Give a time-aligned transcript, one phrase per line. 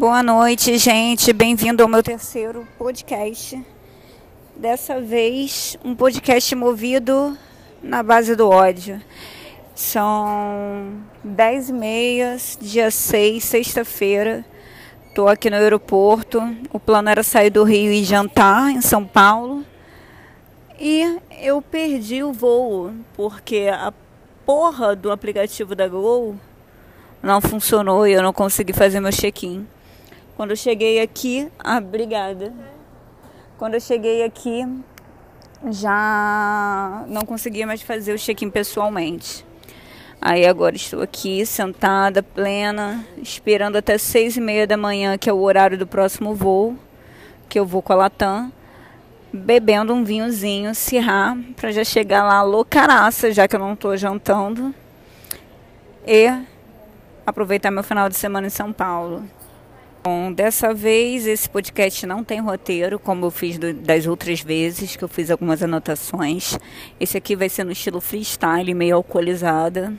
[0.00, 1.30] Boa noite, gente.
[1.30, 3.62] Bem-vindo ao meu terceiro podcast.
[4.56, 7.36] Dessa vez, um podcast movido
[7.82, 8.98] na base do ódio.
[9.74, 14.42] São 10 e meia, dia 6, sexta-feira.
[15.06, 16.40] Estou aqui no aeroporto.
[16.72, 19.62] O plano era sair do Rio e jantar em São Paulo.
[20.80, 23.92] E eu perdi o voo, porque a
[24.46, 26.36] porra do aplicativo da Gol
[27.22, 29.68] não funcionou e eu não consegui fazer meu check-in.
[30.40, 32.50] Quando eu cheguei aqui, ah, obrigada.
[33.58, 34.66] Quando eu cheguei aqui,
[35.70, 39.44] já não conseguia mais fazer o check-in pessoalmente.
[40.18, 45.32] Aí agora estou aqui sentada, plena, esperando até seis e meia da manhã, que é
[45.34, 46.74] o horário do próximo voo,
[47.46, 48.50] que eu vou com a Latam,
[49.30, 54.74] bebendo um vinhozinho, cirrar, para já chegar lá loucaraça, já que eu não estou jantando,
[56.06, 56.32] e
[57.26, 59.22] aproveitar meu final de semana em São Paulo.
[60.02, 64.96] Bom, dessa vez esse podcast não tem roteiro, como eu fiz do, das outras vezes,
[64.96, 66.58] que eu fiz algumas anotações.
[66.98, 69.92] Esse aqui vai ser no estilo freestyle, meio alcoolizada.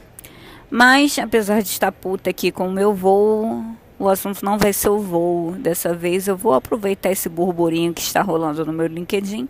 [0.72, 3.64] Mas, apesar de estar puta aqui com o meu voo,
[4.00, 5.52] o assunto não vai ser o voo.
[5.52, 9.48] Dessa vez eu vou aproveitar esse burburinho que está rolando no meu LinkedIn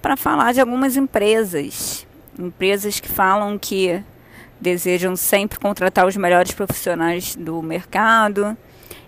[0.00, 2.06] para falar de algumas empresas.
[2.38, 4.00] Empresas que falam que
[4.60, 8.56] desejam sempre contratar os melhores profissionais do mercado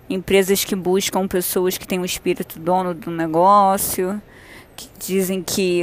[0.08, 4.20] empresas que buscam pessoas que têm o espírito dono do negócio,
[4.76, 5.82] que dizem que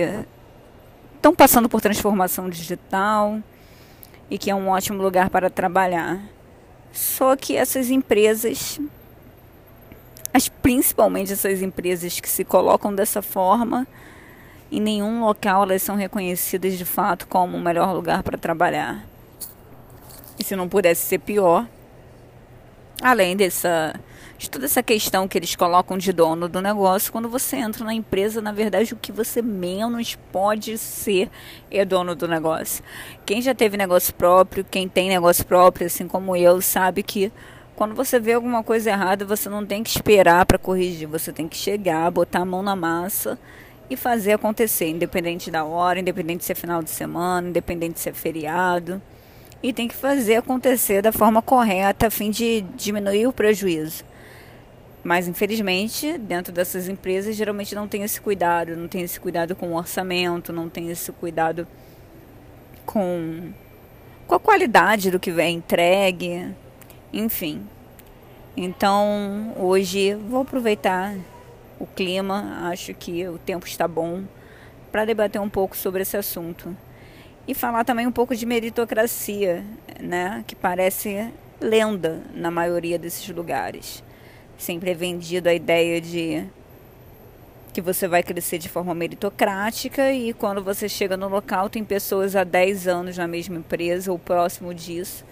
[1.16, 3.40] estão passando por transformação digital
[4.30, 6.22] e que é um ótimo lugar para trabalhar.
[6.92, 8.80] Só que essas empresas,
[10.34, 13.88] as, principalmente essas empresas que se colocam dessa forma,
[14.72, 19.06] em nenhum local elas são reconhecidas de fato como o melhor lugar para trabalhar.
[20.38, 21.68] E se não pudesse ser pior,
[23.02, 23.94] além dessa
[24.38, 27.94] de toda essa questão que eles colocam de dono do negócio, quando você entra na
[27.94, 31.30] empresa, na verdade, o que você menos pode ser
[31.72, 32.84] é dono do negócio.
[33.26, 37.32] Quem já teve negócio próprio, quem tem negócio próprio, assim como eu, sabe que
[37.76, 41.48] quando você vê alguma coisa errada, você não tem que esperar para corrigir, você tem
[41.48, 43.40] que chegar, botar a mão na massa
[43.90, 48.14] e fazer acontecer, independente da hora, independente se é final de semana, independente se é
[48.14, 49.02] feriado.
[49.62, 54.04] E tem que fazer acontecer da forma correta a fim de diminuir o prejuízo.
[55.04, 59.74] Mas infelizmente, dentro dessas empresas, geralmente não tem esse cuidado, não tem esse cuidado com
[59.74, 61.68] o orçamento, não tem esse cuidado
[62.86, 63.52] com,
[64.26, 66.48] com a qualidade do que vem entregue,
[67.12, 67.68] enfim.
[68.56, 71.16] Então, hoje vou aproveitar
[71.80, 74.24] o clima, acho que o tempo está bom
[74.90, 76.76] para debater um pouco sobre esse assunto.
[77.46, 79.66] E falar também um pouco de meritocracia,
[80.00, 84.02] né, que parece lenda na maioria desses lugares.
[84.58, 86.46] Sempre é vendido a ideia de
[87.74, 92.36] que você vai crescer de forma meritocrática e quando você chega no local tem pessoas
[92.36, 95.26] há 10 anos na mesma empresa ou próximo disso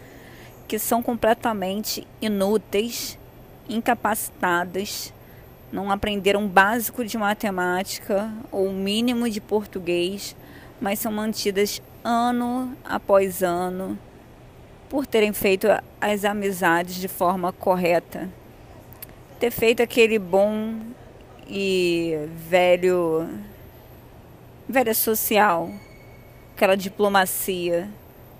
[0.72, 3.20] que são completamente inúteis,
[3.68, 5.14] incapacitadas,
[5.70, 10.34] não aprenderam básico de matemática ou mínimo de português,
[10.80, 14.00] mas são mantidas ano após ano
[14.90, 15.68] por terem feito
[16.00, 18.30] as amizades de forma correta
[19.42, 20.76] ter feito aquele bom
[21.50, 23.28] e velho
[24.70, 25.72] velha social,
[26.56, 27.90] aquela diplomacia,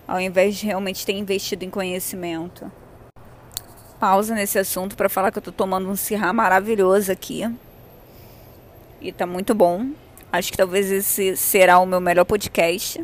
[0.08, 2.72] ao invés de realmente ter investido em conhecimento.
[4.00, 7.52] Pausa nesse assunto para falar que eu tô tomando um cirrá maravilhoso aqui.
[9.02, 9.90] E tá muito bom.
[10.32, 13.04] Acho que talvez esse será o meu melhor podcast.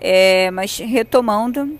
[0.00, 1.76] É, mas retomando,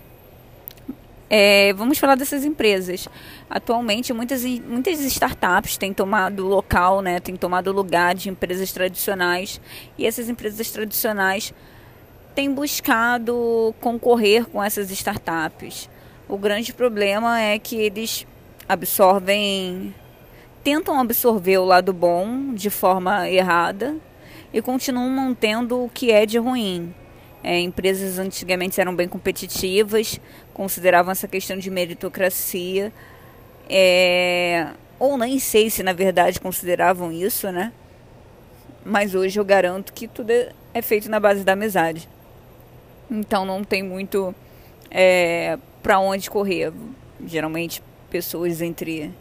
[1.29, 3.07] é, vamos falar dessas empresas.
[3.49, 9.61] Atualmente, muitas, muitas startups têm tomado local, né, têm tomado lugar de empresas tradicionais.
[9.97, 11.53] E essas empresas tradicionais
[12.33, 15.89] têm buscado concorrer com essas startups.
[16.27, 18.25] O grande problema é que eles
[18.67, 19.93] absorvem,
[20.63, 23.95] tentam absorver o lado bom de forma errada
[24.53, 26.93] e continuam mantendo o que é de ruim.
[27.43, 30.19] É, empresas antigamente eram bem competitivas,
[30.59, 32.91] consideravam essa questão de meritocracia,
[33.69, 34.67] é,
[34.99, 37.71] ou nem sei se na verdade consideravam isso, né?
[38.83, 42.09] Mas hoje eu garanto que tudo é, é feito na base da amizade.
[43.09, 44.35] Então não tem muito
[44.91, 46.73] é, para onde correr.
[47.25, 49.13] Geralmente pessoas entre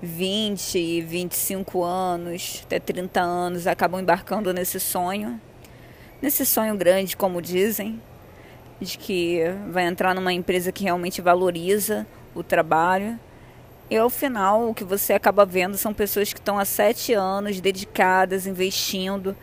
[0.00, 5.40] 20 e 25 anos, até 30 anos, acabam embarcando nesse sonho
[6.22, 8.00] nesse sonho grande, como dizem,
[8.80, 9.40] de que
[9.70, 13.18] vai entrar numa empresa que realmente valoriza o trabalho
[13.90, 17.60] E ao final, o que você acaba vendo são pessoas que estão há sete anos
[17.60, 19.36] dedicadas, investindo,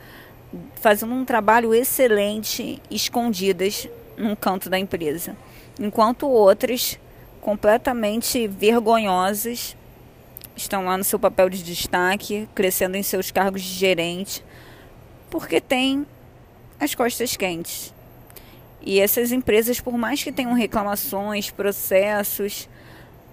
[0.76, 3.88] fazendo um trabalho excelente, escondidas
[4.18, 5.38] num canto da empresa.
[5.80, 7.00] Enquanto outras,
[7.40, 9.76] completamente vergonhosas,
[10.56, 14.44] estão lá no seu papel de destaque, crescendo em seus cargos de gerente,
[15.30, 16.06] porque têm
[16.80, 17.94] as costas quentes.
[18.82, 22.68] E essas empresas, por mais que tenham reclamações, processos,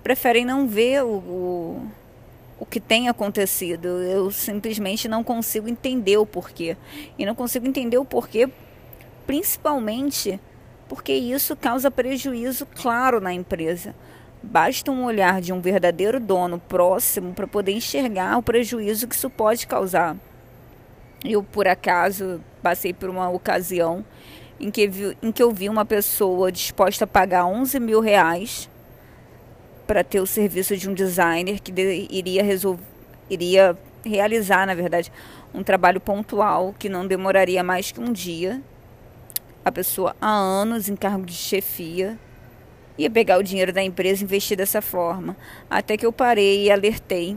[0.03, 1.87] preferem não ver o, o,
[2.61, 3.87] o que tem acontecido.
[3.87, 6.77] Eu simplesmente não consigo entender o porquê.
[7.19, 8.49] E não consigo entender o porquê,
[9.27, 10.39] principalmente
[10.89, 13.95] porque isso causa prejuízo claro na empresa.
[14.43, 19.29] Basta um olhar de um verdadeiro dono próximo para poder enxergar o prejuízo que isso
[19.29, 20.17] pode causar.
[21.25, 24.05] Eu, por acaso, passei por uma ocasião
[24.61, 28.69] em que, vi, em que eu vi uma pessoa disposta a pagar 11 mil reais
[29.87, 32.83] para ter o serviço de um designer que de, iria, resolver,
[33.31, 35.13] iria realizar, na verdade,
[35.55, 38.61] um trabalho pontual que não demoraria mais que um dia.
[39.65, 42.19] A pessoa há anos em cargo de chefia
[42.99, 45.37] ia pegar o dinheiro da empresa e investir dessa forma.
[45.71, 47.37] Até que eu parei e alertei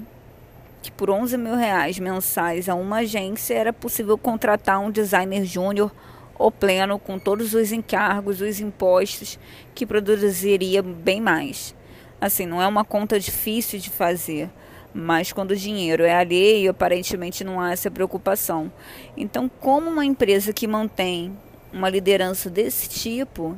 [0.82, 5.92] que por 11 mil reais mensais a uma agência era possível contratar um designer júnior
[6.38, 9.40] ou pleno com todos os encargos, os impostos,
[9.76, 11.76] que produziria bem mais.
[12.20, 14.50] Assim, não é uma conta difícil de fazer,
[14.94, 18.72] mas quando o dinheiro é alheio, aparentemente não há essa preocupação.
[19.16, 21.36] Então, como uma empresa que mantém
[21.72, 23.58] uma liderança desse tipo,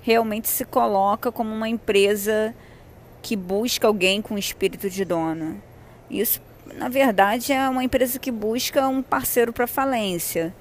[0.00, 2.54] realmente se coloca como uma empresa
[3.20, 5.56] que busca alguém com espírito de dona.
[6.08, 6.40] Isso,
[6.74, 10.54] na verdade, é uma empresa que busca um parceiro para falência.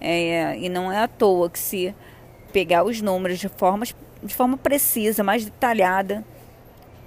[0.00, 1.94] É, e não é à toa que se
[2.52, 3.84] pegar os números de forma,
[4.22, 6.24] de forma precisa, mais detalhada,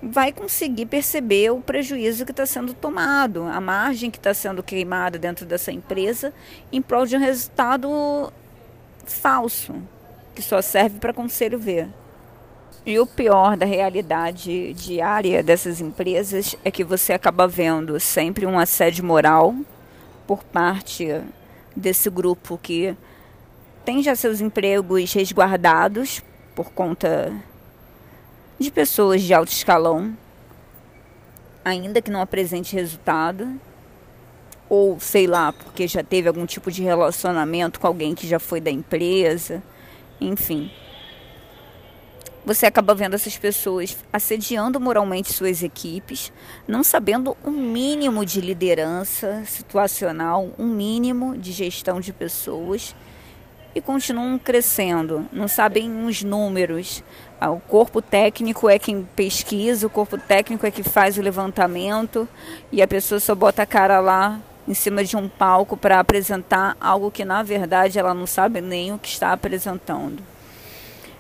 [0.01, 5.17] vai conseguir perceber o prejuízo que está sendo tomado, a margem que está sendo queimada
[5.17, 6.33] dentro dessa empresa
[6.71, 8.31] em prol de um resultado
[9.05, 9.73] falso,
[10.35, 11.87] que só serve para conselho ver.
[12.85, 18.59] E o pior da realidade diária dessas empresas é que você acaba vendo sempre um
[18.59, 19.55] assédio moral
[20.27, 21.07] por parte
[21.75, 22.95] desse grupo que
[23.83, 26.21] tem já seus empregos resguardados
[26.55, 27.33] por conta
[28.59, 30.15] de pessoas de alto escalão,
[31.65, 33.59] ainda que não apresente resultado,
[34.69, 38.61] ou sei lá, porque já teve algum tipo de relacionamento com alguém que já foi
[38.61, 39.61] da empresa,
[40.21, 40.71] enfim
[42.45, 46.31] você acaba vendo essas pessoas assediando moralmente suas equipes,
[46.67, 52.93] não sabendo um mínimo de liderança situacional, um mínimo de gestão de pessoas
[53.73, 57.01] e continuam crescendo, não sabem os números.
[57.39, 62.27] Ah, o corpo técnico é quem pesquisa, o corpo técnico é que faz o levantamento
[62.71, 66.77] e a pessoa só bota a cara lá em cima de um palco para apresentar
[66.79, 70.32] algo que na verdade ela não sabe nem o que está apresentando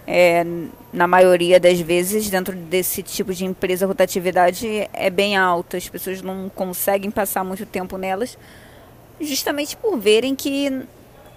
[0.05, 0.45] é,
[0.91, 5.77] na maioria das vezes, dentro desse tipo de empresa, a rotatividade é bem alta.
[5.77, 8.37] As pessoas não conseguem passar muito tempo nelas,
[9.19, 10.83] justamente por verem que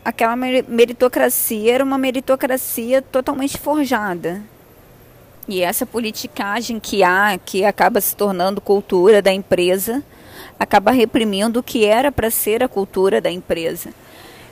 [0.05, 4.43] aquela meritocracia era uma meritocracia totalmente forjada.
[5.49, 10.03] E essa politicagem que há, que acaba se tornando cultura da empresa,
[10.59, 13.91] acaba reprimindo o que era para ser a cultura da empresa.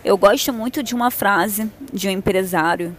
[0.05, 2.95] Eu gosto muito de uma frase de um empresário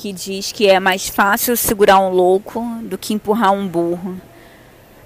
[0.00, 4.18] que diz que é mais fácil segurar um louco do que empurrar um burro.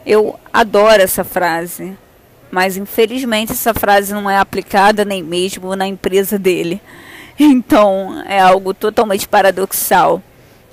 [0.07, 1.99] Eu adoro essa frase,
[2.49, 6.81] mas infelizmente essa frase não é aplicada nem mesmo na empresa dele.
[7.37, 10.23] Então é algo totalmente paradoxal.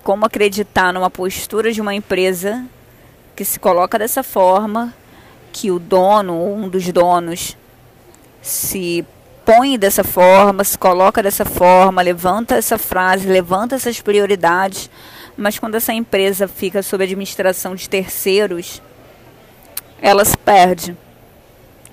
[0.04, 2.64] Como acreditar numa postura de uma empresa
[3.36, 4.94] que se coloca dessa forma,
[5.52, 7.58] que o dono, um dos donos,
[8.44, 9.04] se
[9.46, 14.90] põe dessa forma, se coloca dessa forma, levanta essa frase, levanta essas prioridades,
[15.36, 18.82] mas quando essa empresa fica sob administração de terceiros,
[20.02, 20.96] ela se perde.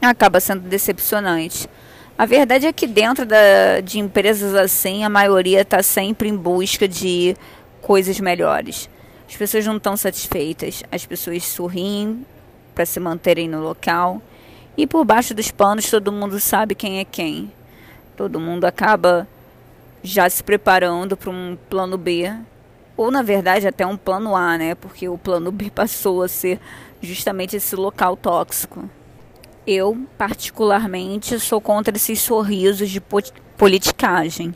[0.00, 1.68] Acaba sendo decepcionante.
[2.16, 6.86] A verdade é que dentro da, de empresas assim, a maioria está sempre em busca
[6.86, 7.36] de
[7.80, 8.88] coisas melhores.
[9.28, 12.24] As pessoas não estão satisfeitas, as pessoas sorriem
[12.74, 14.22] para se manterem no local
[14.78, 17.52] e por baixo dos panos todo mundo sabe quem é quem.
[18.16, 19.26] Todo mundo acaba
[20.04, 22.32] já se preparando para um plano B,
[22.96, 24.76] ou na verdade até um plano A, né?
[24.76, 26.60] Porque o plano B passou a ser
[27.02, 28.88] justamente esse local tóxico.
[29.66, 33.02] Eu, particularmente, sou contra esses sorrisos de
[33.56, 34.54] politicagem.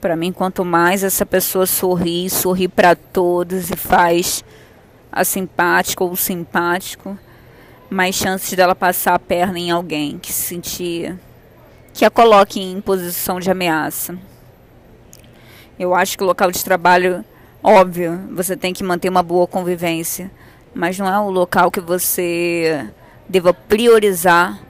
[0.00, 4.42] Para mim, quanto mais essa pessoa sorri, sorri para todos e faz
[5.12, 7.18] asimpático ou simpático,
[7.90, 11.18] mais chances dela passar a perna em alguém que se sentir
[11.92, 14.16] que a coloque em posição de ameaça.
[15.78, 17.24] Eu acho que o local de trabalho,
[17.62, 20.30] óbvio, você tem que manter uma boa convivência,
[20.72, 22.88] mas não é o local que você
[23.28, 24.60] deva priorizar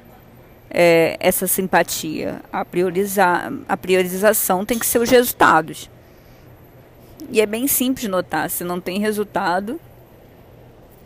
[0.70, 2.40] é, essa simpatia.
[2.50, 5.90] A, priorizar, a priorização tem que ser os resultados.
[7.30, 9.78] E é bem simples notar: se não tem resultado,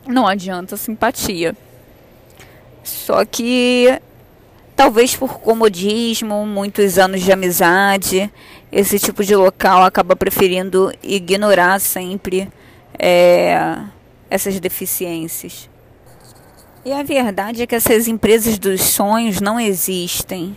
[0.07, 1.57] não adianta simpatia.
[2.85, 3.99] Só que
[4.77, 8.31] talvez por comodismo, muitos anos de amizade,
[8.71, 12.49] esse tipo de local acaba preferindo ignorar sempre
[12.99, 13.79] é,
[14.29, 15.71] essas deficiências.
[16.85, 20.55] E a verdade é que essas empresas dos sonhos não existem.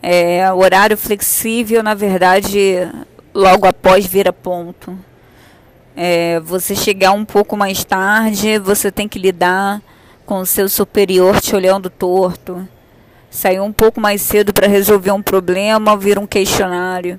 [0.00, 2.88] É, horário flexível, na verdade,
[3.34, 4.96] logo após vira ponto.
[5.96, 9.82] É, você chegar um pouco mais tarde, você tem que lidar
[10.26, 12.68] com o seu superior te olhando torto.
[13.30, 17.18] Sair um pouco mais cedo para resolver um problema, vir um questionário.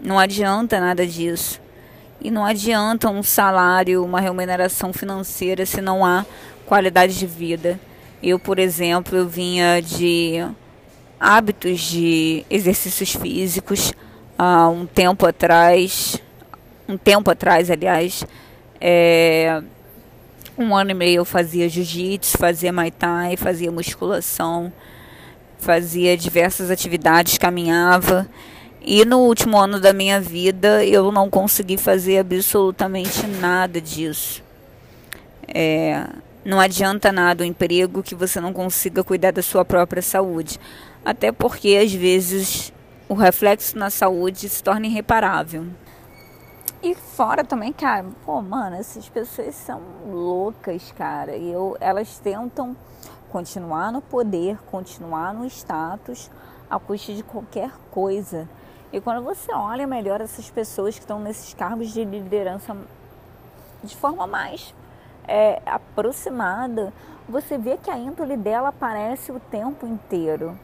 [0.00, 1.60] Não adianta nada disso.
[2.20, 6.26] E não adianta um salário, uma remuneração financeira se não há
[6.66, 7.78] qualidade de vida.
[8.20, 10.44] Eu, por exemplo, eu vinha de
[11.20, 13.92] hábitos de exercícios físicos
[14.36, 16.20] há um tempo atrás,
[16.88, 18.24] um tempo atrás, aliás,
[18.80, 19.62] é,
[20.58, 24.72] um ano e meio eu fazia jiu-jitsu, fazia muay thai, fazia musculação,
[25.58, 28.28] fazia diversas atividades, caminhava.
[28.82, 34.42] E no último ano da minha vida eu não consegui fazer absolutamente nada disso.
[35.46, 36.04] É,
[36.44, 40.58] não adianta nada o emprego que você não consiga cuidar da sua própria saúde.
[41.04, 42.72] Até porque às vezes
[43.08, 45.66] o reflexo na saúde se torna irreparável.
[46.80, 51.36] E fora também, cara, pô, mano, essas pessoas são loucas, cara.
[51.36, 52.76] E eu, elas tentam
[53.32, 56.30] continuar no poder, continuar no status,
[56.70, 58.48] a custa de qualquer coisa.
[58.92, 62.76] E quando você olha melhor essas pessoas que estão nesses cargos de liderança
[63.82, 64.72] de forma mais
[65.26, 66.92] é, aproximada,
[67.28, 70.56] você vê que a índole dela aparece o tempo inteiro.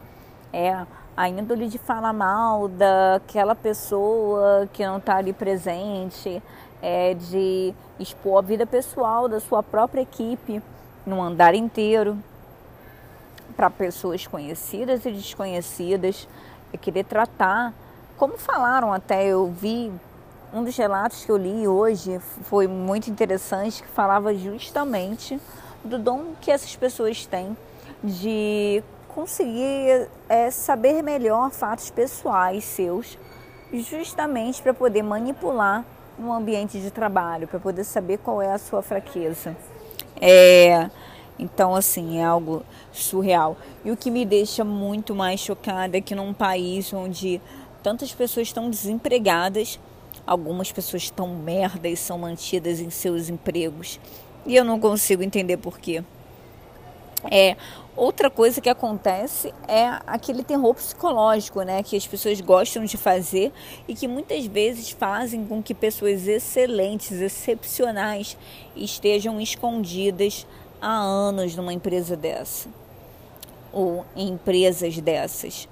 [0.53, 6.41] É a índole de falar mal daquela pessoa que não está ali presente,
[6.81, 10.61] é de expor a vida pessoal da sua própria equipe
[11.05, 12.17] no andar inteiro
[13.55, 16.27] para pessoas conhecidas e desconhecidas,
[16.73, 17.73] é querer tratar,
[18.17, 19.91] como falaram até, eu vi
[20.53, 25.39] um dos relatos que eu li hoje foi muito interessante, que falava justamente
[25.83, 27.55] do dom que essas pessoas têm
[28.03, 28.83] de
[29.15, 33.17] conseguir é, saber melhor fatos pessoais seus,
[33.73, 35.85] justamente para poder manipular
[36.19, 39.55] no ambiente de trabalho, para poder saber qual é a sua fraqueza.
[40.21, 40.89] É,
[41.39, 43.57] então, assim, é algo surreal.
[43.83, 47.41] E o que me deixa muito mais chocada é que num país onde
[47.81, 49.79] tantas pessoas estão desempregadas,
[50.25, 53.99] Algumas pessoas estão merda e são mantidas em seus empregos.
[54.43, 56.03] E eu não consigo entender por quê.
[57.29, 57.55] É,
[57.95, 63.51] outra coisa que acontece é aquele terror psicológico, né, que as pessoas gostam de fazer
[63.87, 68.37] e que muitas vezes fazem com que pessoas excelentes, excepcionais
[68.75, 70.45] estejam escondidas
[70.81, 72.67] há anos numa empresa dessa
[73.71, 75.67] ou em empresas dessas.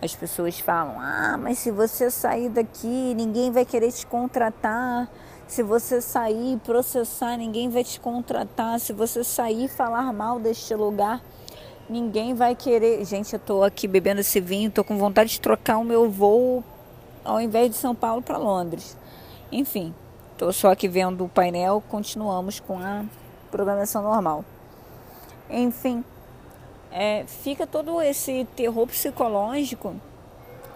[0.00, 5.10] As pessoas falam: ah, mas se você sair daqui, ninguém vai querer te contratar.
[5.46, 8.78] Se você sair processar, ninguém vai te contratar.
[8.78, 11.20] Se você sair falar mal deste lugar,
[11.90, 13.04] ninguém vai querer.
[13.04, 16.64] Gente, eu tô aqui bebendo esse vinho, tô com vontade de trocar o meu voo
[17.24, 18.96] ao invés de São Paulo para Londres.
[19.50, 19.92] Enfim,
[20.38, 23.04] tô só aqui vendo o painel, continuamos com a
[23.50, 24.44] programação normal.
[25.50, 26.04] Enfim,
[26.92, 29.94] é, fica todo esse terror psicológico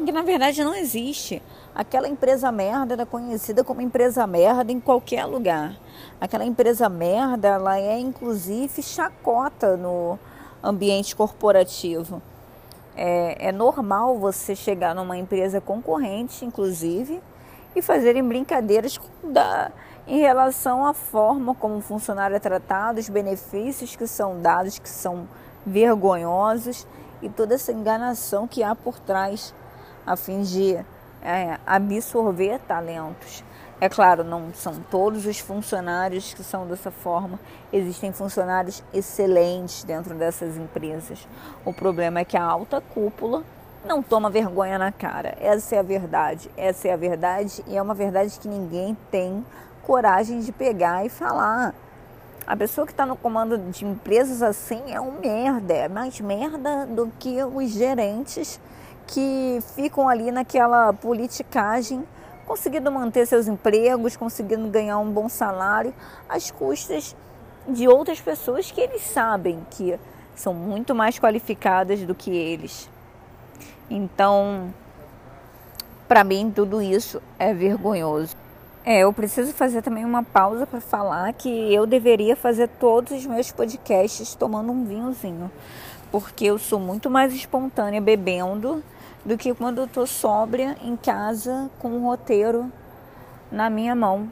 [0.05, 1.41] que na verdade não existe.
[1.73, 5.77] Aquela empresa merda era conhecida como empresa merda em qualquer lugar.
[6.21, 10.19] Aquela empresa merda, ela é inclusive chacota no
[10.65, 12.23] ambiente corporativo.
[12.97, 17.21] É, é normal você chegar numa empresa concorrente, inclusive,
[17.77, 19.71] e fazerem brincadeiras da,
[20.07, 24.89] em relação à forma como o funcionário é tratado, os benefícios que são dados, que
[24.89, 25.29] são
[25.67, 26.87] vergonhosos
[27.21, 29.55] e toda essa enganação que há por trás
[30.07, 30.77] a fim de
[31.23, 33.43] é, absorver talentos.
[33.81, 37.39] É claro, não são todos os funcionários que são dessa forma.
[37.73, 41.27] Existem funcionários excelentes dentro dessas empresas.
[41.65, 43.43] O problema é que a alta cúpula
[43.85, 45.37] não toma vergonha na cara.
[45.41, 46.51] Essa é a verdade.
[46.57, 49.45] Essa é a verdade e é uma verdade que ninguém tem
[49.83, 51.75] coragem de pegar e falar.
[52.47, 56.87] A pessoa que está no comando de empresas assim é um merda, é mais merda
[56.87, 58.61] do que os gerentes
[59.07, 62.05] que ficam ali naquela politicagem,
[62.47, 65.95] conseguindo manter seus empregos, conseguindo ganhar um bom salário,
[66.29, 67.17] às custas
[67.69, 69.99] de outras pessoas que eles sabem que
[70.35, 72.89] são muito mais qualificadas do que eles.
[73.89, 74.73] Então,
[76.09, 78.37] para mim, tudo isso é vergonhoso.
[78.85, 83.25] É, eu preciso fazer também uma pausa para falar que eu deveria fazer todos os
[83.25, 85.51] meus podcasts tomando um vinhozinho,
[86.13, 88.85] porque eu sou muito mais espontânea bebendo
[89.25, 92.71] do que quando eu tô sóbria em casa com um roteiro
[93.51, 94.31] na minha mão,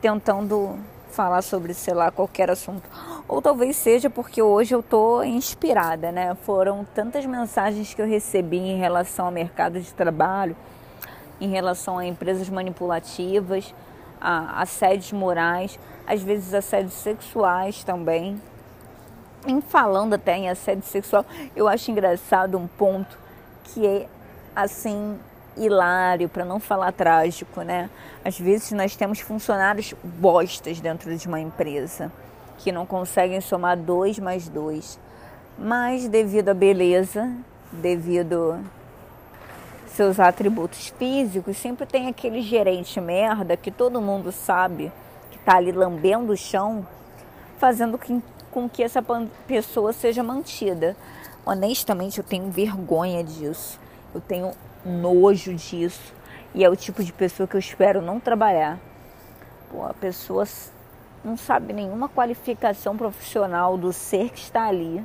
[0.00, 0.78] tentando
[1.10, 2.88] falar sobre, sei lá, qualquer assunto.
[3.28, 6.34] Ou talvez seja porque hoje eu tô inspirada, né?
[6.42, 10.56] Foram tantas mensagens que eu recebi em relação ao mercado de trabalho
[11.40, 13.74] em relação a empresas manipulativas,
[14.20, 18.40] a assédios morais, às vezes assédios sexuais também.
[19.46, 21.24] Em falando até em assédio sexual,
[21.54, 23.18] eu acho engraçado um ponto
[23.64, 24.06] que é
[24.54, 25.18] assim
[25.56, 27.88] hilário, para não falar trágico, né?
[28.24, 32.10] Às vezes nós temos funcionários bostas dentro de uma empresa
[32.58, 34.98] que não conseguem somar dois mais dois,
[35.58, 37.30] mas devido à beleza,
[37.72, 38.58] devido
[39.88, 44.90] seus atributos físicos, sempre tem aquele gerente merda que todo mundo sabe
[45.30, 46.84] que está ali lambendo o chão,
[47.58, 47.98] fazendo
[48.50, 49.04] com que essa
[49.46, 50.96] pessoa seja mantida.
[51.46, 53.78] Honestamente, eu tenho vergonha disso.
[54.14, 54.52] Eu tenho
[54.84, 56.12] nojo disso.
[56.54, 58.78] E é o tipo de pessoa que eu espero não trabalhar.
[59.70, 60.46] Pô, a pessoa
[61.24, 65.04] não sabe nenhuma qualificação profissional do ser que está ali.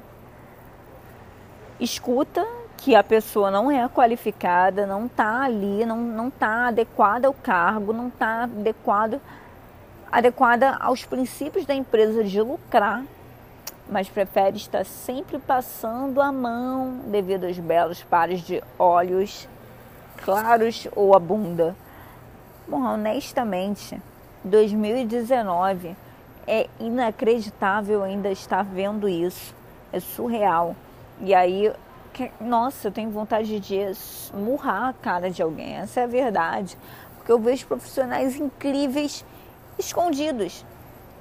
[1.80, 2.46] Escuta
[2.78, 8.08] que a pessoa não é qualificada, não está ali, não está adequada ao cargo, não
[8.08, 9.20] está adequado,
[10.12, 13.04] adequada aos princípios da empresa de lucrar,
[13.90, 19.48] mas prefere estar sempre passando a mão devido aos belos pares de olhos
[20.24, 21.76] claros ou a bunda.
[22.68, 24.00] Bom, honestamente,
[24.44, 25.96] 2019
[26.46, 29.56] é inacreditável ainda estar vendo isso.
[29.92, 30.76] É surreal.
[31.20, 31.74] E aí
[32.14, 33.80] que, nossa, eu tenho vontade de
[34.34, 36.78] murrar a cara de alguém, essa é a verdade.
[37.16, 39.26] Porque eu vejo profissionais incríveis
[39.78, 40.66] escondidos.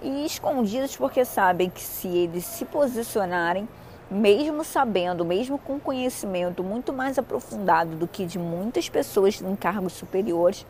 [0.02, 3.68] E escondidos porque sabem que se eles se posicionarem,
[4.10, 9.92] mesmo sabendo, mesmo com conhecimento muito mais aprofundado do que de muitas pessoas em cargos
[9.92, 10.64] superiores,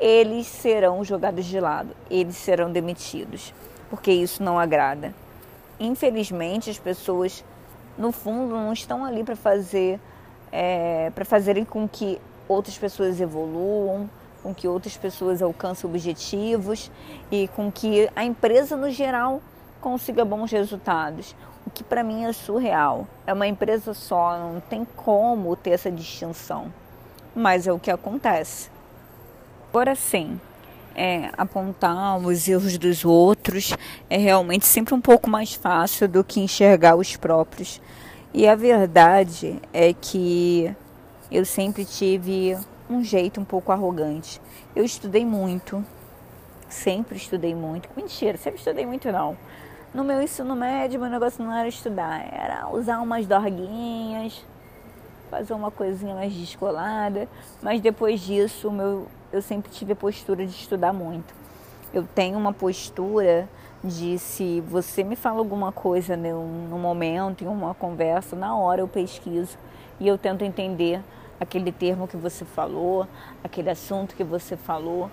[0.00, 3.54] eles serão jogados de lado, eles serão demitidos,
[3.88, 5.14] porque isso não agrada.
[5.78, 7.44] Infelizmente, as pessoas
[7.98, 9.98] no fundo, não estão ali para fazer,
[10.52, 14.08] é, para fazerem com que outras pessoas evoluam,
[14.46, 16.88] com que outras pessoas alcancem objetivos
[17.32, 19.42] e com que a empresa no geral
[19.80, 21.34] consiga bons resultados.
[21.66, 23.08] O que para mim é surreal.
[23.26, 26.72] É uma empresa só, não tem como ter essa distinção.
[27.34, 28.70] Mas é o que acontece.
[29.68, 30.40] Agora sim,
[30.94, 33.76] é, apontar os erros dos outros
[34.08, 37.80] é realmente sempre um pouco mais fácil do que enxergar os próprios.
[38.32, 40.72] E a verdade é que
[41.32, 42.56] eu sempre tive
[42.88, 44.40] um jeito um pouco arrogante.
[44.74, 45.84] Eu estudei muito,
[46.68, 47.88] sempre estudei muito.
[47.96, 49.36] Mentira, sempre estudei muito não.
[49.94, 54.44] No meu ensino médio, meu negócio não era estudar, era usar umas dorguinhas,
[55.30, 57.28] fazer uma coisinha mais descolada.
[57.62, 61.34] Mas depois disso, meu, eu sempre tive a postura de estudar muito.
[61.92, 63.48] Eu tenho uma postura
[63.82, 68.88] de se você me fala alguma coisa no momento, em uma conversa, na hora eu
[68.88, 69.56] pesquiso
[70.00, 71.00] e eu tento entender
[71.40, 73.06] aquele termo que você falou,
[73.42, 75.10] aquele assunto que você falou.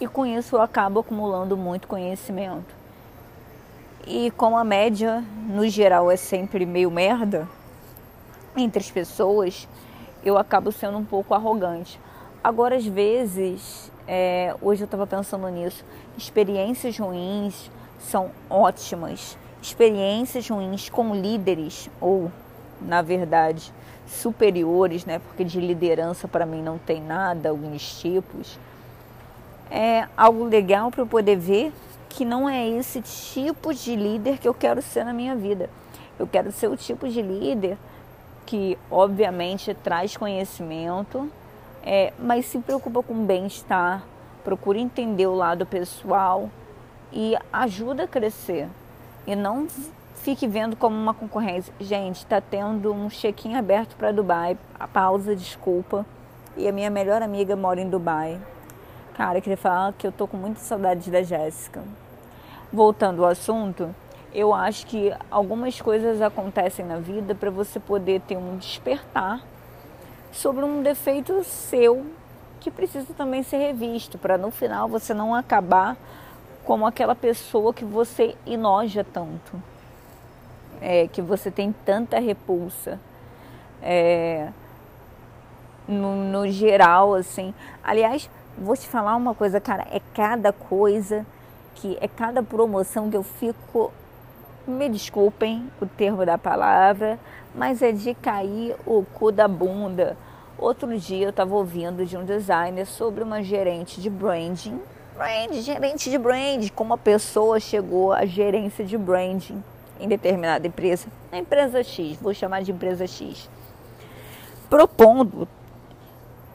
[0.00, 2.74] E com isso eu acabo acumulando muito conhecimento.
[4.06, 7.48] E como a média, no geral, é sempre meio merda
[8.56, 9.68] entre as pessoas,
[10.24, 11.98] eu acabo sendo um pouco arrogante.
[12.42, 15.84] Agora, às vezes, é, hoje eu estava pensando nisso,
[16.18, 19.38] experiências ruins são ótimas.
[19.62, 22.30] Experiências ruins com líderes, ou,
[22.80, 23.72] na verdade,
[24.12, 25.18] superiores, né?
[25.18, 28.58] Porque de liderança para mim não tem nada, alguns tipos.
[29.70, 31.72] É algo legal para eu poder ver
[32.08, 35.70] que não é esse tipo de líder que eu quero ser na minha vida.
[36.18, 37.78] Eu quero ser o tipo de líder
[38.44, 41.30] que, obviamente, traz conhecimento,
[41.82, 44.04] é, mas se preocupa com o bem-estar,
[44.44, 46.50] procura entender o lado pessoal
[47.12, 48.68] e ajuda a crescer.
[49.26, 49.66] E não
[50.16, 51.72] fique vendo como uma concorrência.
[51.80, 54.56] Gente, está tendo um check-in aberto para Dubai.
[54.78, 56.06] A pausa, desculpa.
[56.56, 58.40] E a minha melhor amiga mora em Dubai.
[59.14, 61.82] Cara, queria falar que eu tô com muita saudade da Jéssica.
[62.72, 63.94] voltando ao assunto,
[64.32, 69.42] eu acho que algumas coisas acontecem na vida para você poder ter um despertar
[70.32, 72.06] sobre um defeito seu
[72.58, 75.96] que precisa também ser revisto, para no final você não acabar
[76.64, 79.60] como aquela pessoa que você enoja tanto,
[80.82, 82.98] é, que você tem tanta repulsa.
[83.80, 84.48] É,
[85.86, 87.54] no, no geral, assim.
[87.82, 91.24] Aliás, vou te falar uma coisa, cara, é cada coisa
[91.74, 93.92] que é cada promoção que eu fico,
[94.66, 97.18] me desculpem o termo da palavra,
[97.54, 100.16] mas é de cair o cu da bunda.
[100.58, 104.80] Outro dia eu estava ouvindo de um designer sobre uma gerente de branding.
[105.16, 109.62] Brand, gerente de branding, como a pessoa chegou à gerência de branding
[110.00, 113.48] em determinada empresa, na empresa X, vou chamar de empresa X,
[114.68, 115.48] propondo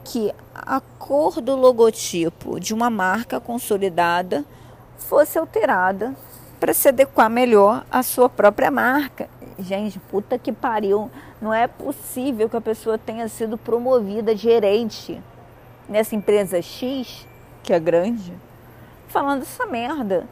[0.04, 4.44] que a cor do logotipo de uma marca consolidada
[4.96, 6.14] fosse alterada
[6.58, 9.28] para se adequar melhor à sua própria marca.
[9.58, 11.10] Gente, puta que pariu.
[11.40, 15.22] Não é possível que a pessoa tenha sido promovida gerente
[15.88, 17.26] nessa empresa X,
[17.62, 18.32] que é grande,
[19.08, 20.26] falando essa merda.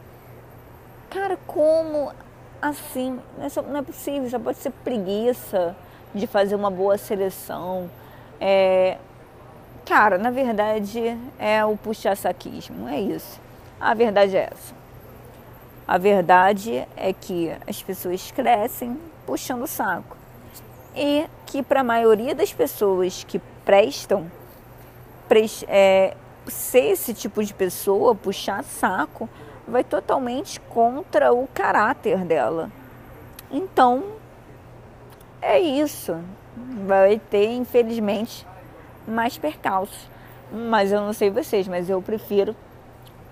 [1.11, 2.13] Cara, como
[2.69, 3.19] assim?
[3.69, 5.77] Não é possível, já pode ser preguiça
[6.15, 7.91] de fazer uma boa seleção.
[8.41, 8.99] É,
[9.87, 13.41] Cara, na verdade é o puxa-saquismo, é isso.
[13.81, 14.75] A verdade é essa.
[15.87, 20.17] A verdade é que as pessoas crescem puxando o saco.
[20.93, 24.29] E que para a maioria das pessoas que prestam,
[25.69, 26.17] é,
[26.49, 29.29] ser esse tipo de pessoa, puxar saco,
[29.67, 32.71] vai totalmente contra o caráter dela.
[33.51, 34.05] Então,
[35.43, 36.17] é isso.
[36.87, 38.47] Vai ter, infelizmente,
[39.07, 40.09] mais percalços.
[40.53, 42.55] Mas eu não sei vocês, mas eu prefiro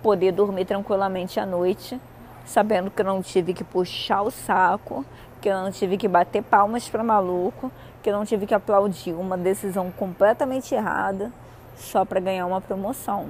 [0.03, 1.99] poder dormir tranquilamente à noite,
[2.45, 5.05] sabendo que eu não tive que puxar o saco,
[5.41, 7.71] que eu não tive que bater palmas para maluco,
[8.03, 11.33] que eu não tive que aplaudir uma decisão completamente errada
[11.77, 13.29] só para ganhar uma promoção.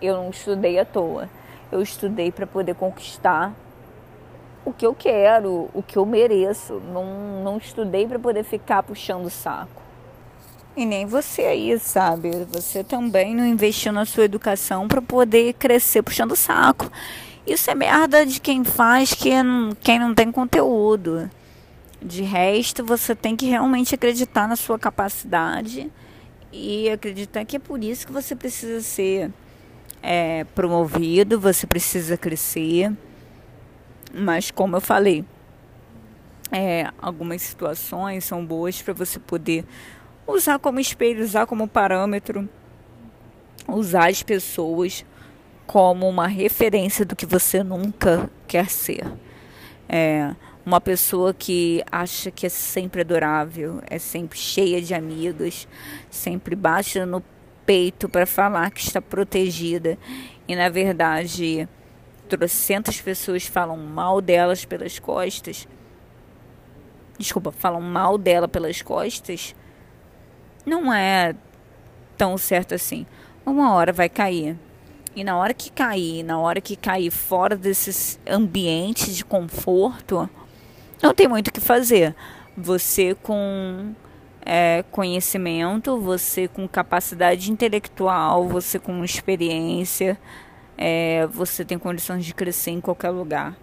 [0.00, 1.28] Eu não estudei à toa.
[1.70, 3.54] Eu estudei para poder conquistar
[4.64, 6.80] o que eu quero, o que eu mereço.
[6.92, 9.82] Não, não estudei para poder ficar puxando o saco.
[10.76, 12.30] E nem você aí, sabe?
[12.52, 16.90] Você também não investiu na sua educação para poder crescer puxando o saco.
[17.46, 19.42] Isso é merda de quem faz, quem,
[19.80, 21.30] quem não tem conteúdo.
[22.00, 25.90] De resto, você tem que realmente acreditar na sua capacidade
[26.52, 29.32] e acreditar que é por isso que você precisa ser
[30.02, 32.92] é, promovido, você precisa crescer.
[34.14, 35.24] Mas, como eu falei,
[36.50, 39.64] é, algumas situações são boas para você poder
[40.26, 42.48] usar como espelho, usar como parâmetro,
[43.66, 45.04] usar as pessoas
[45.66, 49.04] como uma referência do que você nunca quer ser.
[49.88, 50.34] É
[50.64, 55.66] uma pessoa que acha que é sempre adorável, é sempre cheia de amigos,
[56.10, 57.22] sempre baixa no
[57.68, 59.98] peito para falar que está protegida
[60.48, 61.68] e na verdade
[62.26, 65.68] trocentas pessoas falam mal delas pelas costas.
[67.18, 69.54] Desculpa, falam mal dela pelas costas
[70.64, 71.34] não é
[72.16, 73.04] tão certo assim.
[73.44, 74.56] Uma hora vai cair.
[75.14, 80.28] E na hora que cair, na hora que cair fora desses ambientes de conforto,
[81.02, 82.14] não tem muito o que fazer.
[82.56, 83.94] Você com
[84.50, 90.18] é, conhecimento, você com capacidade intelectual, você com experiência,
[90.78, 93.54] é, você tem condições de crescer em qualquer lugar.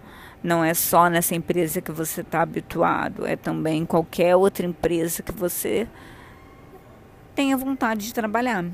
[0.44, 5.24] Não é só nessa empresa que você está habituado, é também em qualquer outra empresa
[5.24, 5.88] que você
[7.34, 8.64] tenha vontade de trabalhar.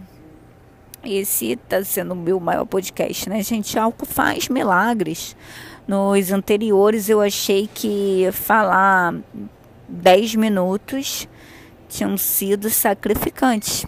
[1.02, 3.78] Esse está sendo o meu maior podcast, né, gente?
[3.78, 5.34] Álcool faz milagres.
[5.88, 9.14] Nos anteriores eu achei que falar
[9.88, 11.26] 10 minutos
[11.92, 13.86] tinham sido sacrificantes.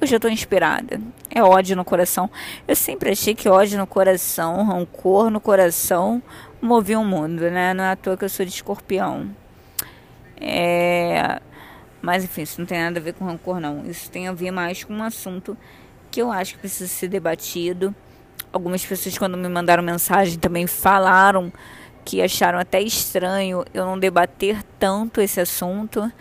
[0.00, 1.00] Hoje eu estou inspirada.
[1.30, 2.30] É ódio no coração.
[2.66, 6.22] Eu sempre achei que ódio no coração, rancor no coração,
[6.60, 7.72] movia o mundo, né?
[7.74, 9.30] Não é à toa que eu sou de escorpião.
[10.40, 11.40] É
[12.04, 13.82] mas enfim, isso não tem nada a ver com rancor, não.
[13.86, 15.56] Isso tem a ver mais com um assunto
[16.10, 17.94] que eu acho que precisa ser debatido.
[18.52, 21.50] Algumas pessoas, quando me mandaram mensagem, também falaram
[22.04, 26.12] que acharam até estranho eu não debater tanto esse assunto.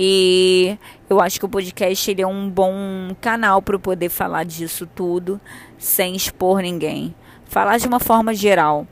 [0.00, 0.78] E
[1.10, 2.72] eu acho que o podcast ele é um bom
[3.20, 5.40] canal para poder falar disso tudo
[5.76, 7.12] sem expor ninguém.
[7.46, 8.86] Falar de uma forma geral,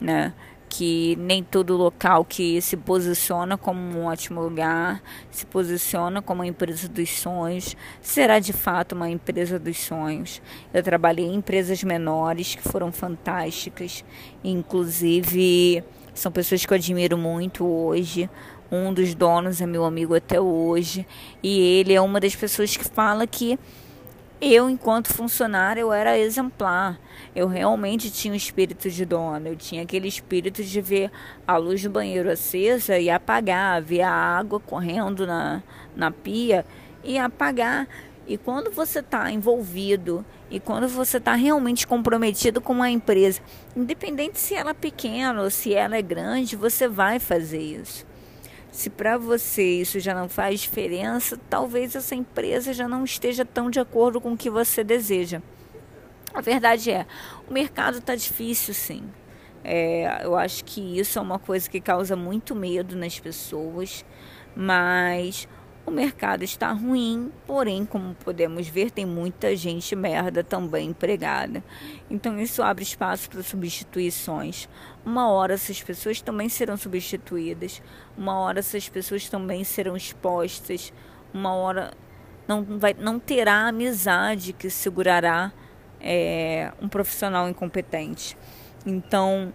[0.00, 0.32] né?
[0.68, 6.46] que nem todo local que se posiciona como um ótimo lugar, se posiciona como uma
[6.48, 10.42] empresa dos sonhos, será de fato uma empresa dos sonhos.
[10.72, 14.04] Eu trabalhei em empresas menores que foram fantásticas,
[14.42, 18.30] inclusive são pessoas que eu admiro muito hoje.
[18.74, 21.06] Um dos donos é meu amigo até hoje,
[21.40, 23.56] e ele é uma das pessoas que fala que
[24.40, 26.98] eu, enquanto funcionário, eu era exemplar.
[27.36, 29.48] Eu realmente tinha o espírito de dona.
[29.48, 31.10] Eu tinha aquele espírito de ver
[31.46, 35.62] a luz do banheiro acesa e apagar, ver a água correndo na,
[35.94, 36.66] na pia
[37.04, 37.86] e apagar.
[38.26, 43.40] E quando você está envolvido e quando você está realmente comprometido com uma empresa,
[43.76, 48.04] independente se ela é pequena ou se ela é grande, você vai fazer isso.
[48.74, 53.70] Se para você isso já não faz diferença, talvez essa empresa já não esteja tão
[53.70, 55.40] de acordo com o que você deseja.
[56.34, 57.06] A verdade é,
[57.48, 59.04] o mercado está difícil, sim.
[59.62, 64.04] É, eu acho que isso é uma coisa que causa muito medo nas pessoas,
[64.56, 65.46] mas
[65.86, 71.62] o mercado está ruim, porém, como podemos ver, tem muita gente merda também empregada.
[72.10, 74.68] Então, isso abre espaço para substituições.
[75.04, 77.82] Uma hora essas pessoas também serão substituídas,
[78.16, 80.92] uma hora essas pessoas também serão expostas,
[81.32, 81.92] uma hora
[82.48, 85.52] não, vai, não terá amizade que segurará
[86.00, 88.36] é, um profissional incompetente.
[88.86, 89.52] Então,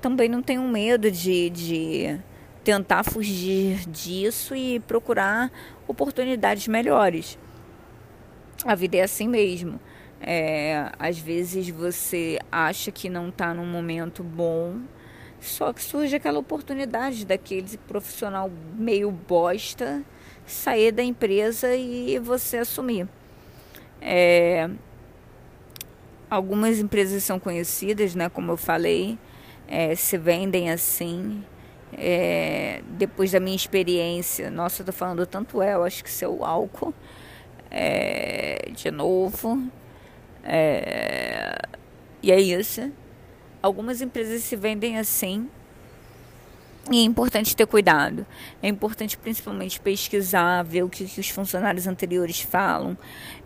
[0.00, 2.20] também não tenho medo de, de
[2.64, 5.50] tentar fugir disso e procurar
[5.86, 7.38] oportunidades melhores.
[8.64, 9.80] A vida é assim mesmo.
[10.20, 14.80] É, às vezes você acha que não está num momento bom,
[15.40, 20.04] só que surge aquela oportunidade daquele profissional meio bosta
[20.46, 23.08] sair da empresa e você assumir.
[24.00, 24.70] É,
[26.30, 29.18] algumas empresas são conhecidas, né, como eu falei,
[29.66, 31.44] é, se vendem assim
[31.92, 36.44] é, depois da minha experiência, nossa, eu tô falando tanto é, eu acho que seu
[36.44, 36.94] álcool,
[37.70, 39.62] é, de novo,
[40.44, 41.58] é,
[42.22, 42.90] e é isso.
[43.62, 45.48] Algumas empresas se vendem assim,
[46.90, 48.26] e é importante ter cuidado.
[48.62, 52.98] É importante principalmente pesquisar, ver o que, que os funcionários anteriores falam.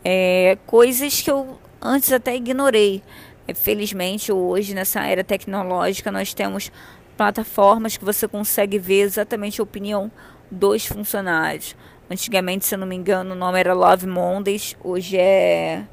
[0.03, 3.03] É, coisas que eu antes até ignorei.
[3.47, 6.73] É, felizmente, hoje, nessa era tecnológica, nós temos
[7.17, 10.11] plataformas que você consegue ver exatamente a opinião
[10.51, 11.75] dos funcionários.
[12.11, 15.85] Antigamente, se eu não me engano, o nome era Love Mondays, hoje é.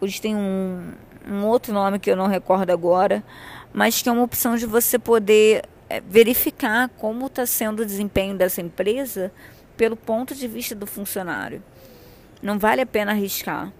[0.00, 0.92] Hoje tem um,
[1.28, 3.22] um outro nome que eu não recordo agora,
[3.72, 8.34] mas que é uma opção de você poder é, verificar como está sendo o desempenho
[8.34, 9.30] dessa empresa
[9.76, 11.62] pelo ponto de vista do funcionário.
[12.42, 13.72] Não vale a pena arriscar.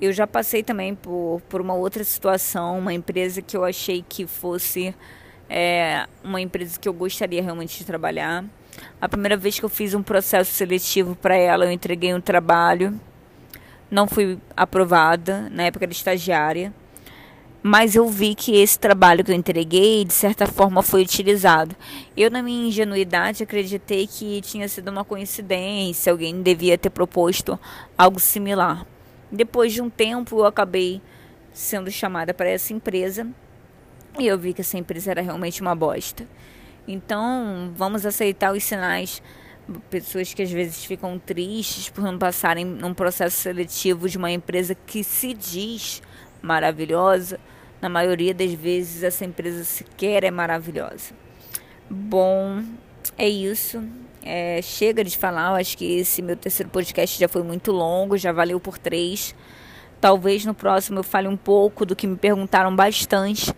[0.00, 4.26] Eu já passei também por, por uma outra situação, uma empresa que eu achei que
[4.26, 4.94] fosse
[5.48, 8.44] é uma empresa que eu gostaria realmente de trabalhar.
[9.00, 12.98] A primeira vez que eu fiz um processo seletivo para ela, eu entreguei um trabalho.
[13.90, 16.72] Não fui aprovada na época de estagiária.
[17.60, 21.74] Mas eu vi que esse trabalho que eu entreguei, de certa forma, foi utilizado.
[22.16, 27.58] Eu, na minha ingenuidade, acreditei que tinha sido uma coincidência, alguém devia ter proposto
[27.96, 28.86] algo similar.
[29.30, 31.02] Depois de um tempo, eu acabei
[31.52, 33.26] sendo chamada para essa empresa
[34.16, 36.24] e eu vi que essa empresa era realmente uma bosta.
[36.86, 39.22] Então, vamos aceitar os sinais.
[39.90, 44.74] Pessoas que às vezes ficam tristes por não passarem num processo seletivo de uma empresa
[44.74, 46.02] que se diz
[46.40, 47.38] maravilhosa.
[47.80, 51.14] Na maioria das vezes, essa empresa sequer é maravilhosa.
[51.88, 52.62] Bom,
[53.16, 53.82] é isso.
[54.22, 55.50] É, chega de falar.
[55.50, 59.34] Eu acho que esse meu terceiro podcast já foi muito longo, já valeu por três.
[60.00, 63.54] Talvez no próximo eu fale um pouco do que me perguntaram bastante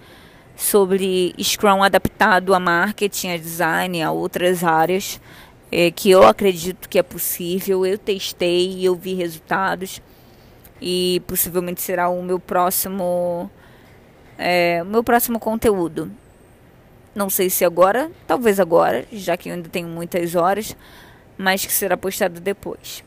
[0.61, 5.19] sobre Scrum adaptado a marketing, a design, a outras áreas,
[5.73, 7.87] é, que eu acredito que é possível.
[7.87, 10.03] Eu testei, eu vi resultados
[10.81, 13.51] e possivelmente será o meu próximo,
[14.37, 16.13] é, meu próximo conteúdo.
[17.15, 20.77] Não sei se agora, talvez agora, já que eu ainda tenho muitas horas,
[21.39, 23.03] mas que será postado depois.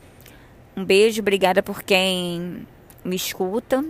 [0.76, 2.66] Um beijo, obrigada por quem
[3.04, 3.84] me escuta.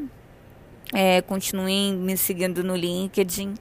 [0.96, 3.54] É, continuem me seguindo no LinkedIn,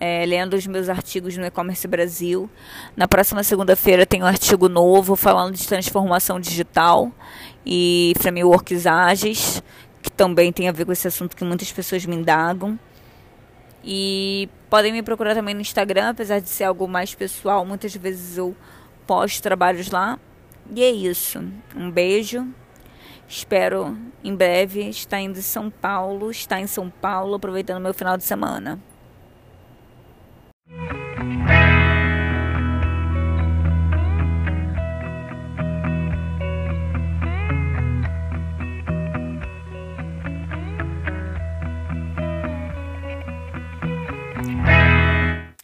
[0.00, 2.48] é, lendo os meus artigos no E-Commerce Brasil.
[2.96, 7.12] Na próxima segunda-feira tem um artigo novo falando de transformação digital
[7.66, 9.62] e frameworks ágeis,
[10.02, 12.78] que também tem a ver com esse assunto que muitas pessoas me indagam.
[13.84, 18.38] E podem me procurar também no Instagram, apesar de ser algo mais pessoal, muitas vezes
[18.38, 18.56] eu
[19.06, 20.18] posto trabalhos lá.
[20.74, 21.44] E é isso.
[21.76, 22.48] Um beijo.
[23.28, 28.16] Espero em breve estar indo em São Paulo, estar em São Paulo, aproveitando meu final
[28.16, 28.80] de semana.